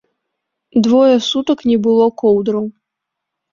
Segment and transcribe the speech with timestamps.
[0.87, 2.65] Двое сутак не было коўдраў.